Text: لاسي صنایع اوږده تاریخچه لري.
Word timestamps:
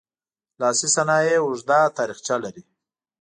لاسي 0.61 0.87
صنایع 0.95 1.35
اوږده 1.43 1.79
تاریخچه 1.97 2.35
لري. 2.43 2.63